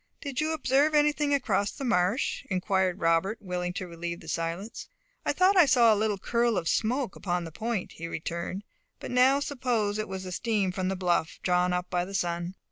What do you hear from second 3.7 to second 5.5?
to relieve the silence. "I